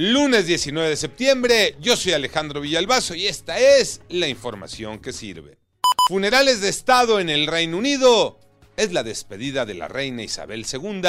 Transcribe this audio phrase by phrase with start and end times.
[0.00, 5.58] Lunes 19 de septiembre, yo soy Alejandro Villalbazo y esta es la información que sirve.
[6.06, 8.38] Funerales de Estado en el Reino Unido.
[8.76, 11.02] Es la despedida de la reina Isabel II.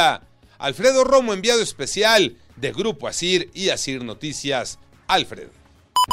[0.58, 4.80] Alfredo Romo, enviado especial de Grupo Asir y Asir Noticias.
[5.06, 5.50] Alfred.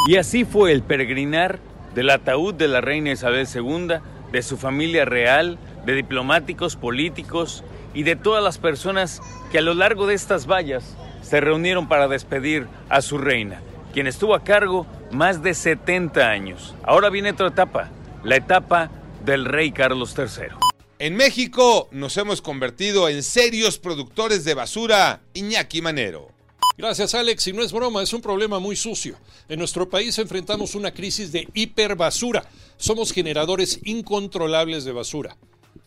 [0.06, 1.61] Y así fue el peregrinar
[1.95, 4.01] del ataúd de la reina Isabel II,
[4.33, 7.65] de su familia real, de diplomáticos, políticos
[7.95, 10.95] y de todas las personas que a lo largo de estas vallas
[11.29, 13.61] se reunieron para despedir a su reina,
[13.93, 16.75] quien estuvo a cargo más de 70 años.
[16.84, 17.91] Ahora viene otra etapa,
[18.23, 18.91] la etapa
[19.25, 20.55] del rey Carlos III.
[21.00, 26.31] En México nos hemos convertido en serios productores de basura, Iñaki Manero.
[26.78, 29.17] Gracias Alex, y no es broma, es un problema muy sucio.
[29.48, 32.48] En nuestro país enfrentamos una crisis de hiperbasura.
[32.77, 35.37] Somos generadores incontrolables de basura.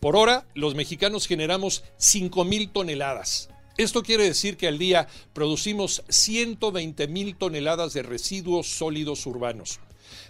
[0.00, 3.48] Por hora, los mexicanos generamos 5 mil toneladas.
[3.80, 9.80] Esto quiere decir que al día producimos 120 mil toneladas de residuos sólidos urbanos.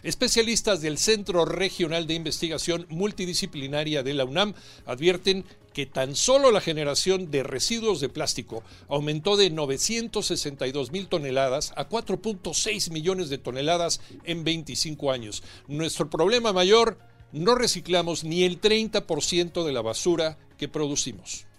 [0.05, 4.55] Especialistas del Centro Regional de Investigación Multidisciplinaria de la UNAM
[4.87, 11.73] advierten que tan solo la generación de residuos de plástico aumentó de 962 mil toneladas
[11.75, 15.43] a 4.6 millones de toneladas en 25 años.
[15.67, 16.99] Nuestro problema mayor,
[17.33, 21.50] no reciclamos ni el 30% de la basura que producimos.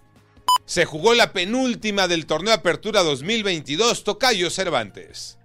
[0.72, 5.38] Se jugó la penúltima del torneo Apertura 2022 Tocayo Cervantes.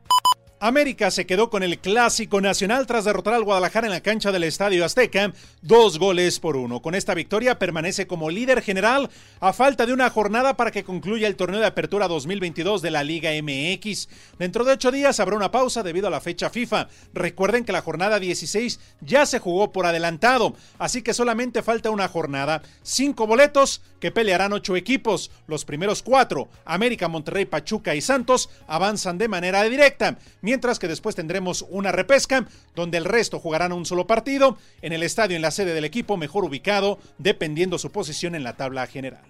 [0.58, 4.44] América se quedó con el clásico nacional tras derrotar al Guadalajara en la cancha del
[4.44, 6.80] Estadio Azteca, dos goles por uno.
[6.80, 11.28] Con esta victoria permanece como líder general a falta de una jornada para que concluya
[11.28, 14.08] el torneo de apertura 2022 de la Liga MX.
[14.38, 16.88] Dentro de ocho días habrá una pausa debido a la fecha FIFA.
[17.12, 22.08] Recuerden que la jornada 16 ya se jugó por adelantado, así que solamente falta una
[22.08, 22.62] jornada.
[22.82, 25.30] Cinco boletos que pelearán ocho equipos.
[25.48, 30.16] Los primeros cuatro, América, Monterrey, Pachuca y Santos, avanzan de manera directa
[30.46, 32.46] mientras que después tendremos una repesca
[32.76, 36.16] donde el resto jugarán un solo partido en el estadio en la sede del equipo
[36.16, 39.24] mejor ubicado dependiendo su posición en la tabla general.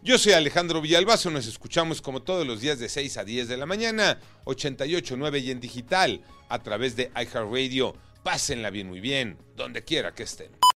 [0.00, 3.56] Yo soy Alejandro Villalbazo, nos escuchamos como todos los días de 6 a 10 de
[3.56, 7.96] la mañana, 88.9 y en digital, a través de iHeartRadio.
[8.22, 10.58] Pásenla bien, muy bien, donde quiera que estén.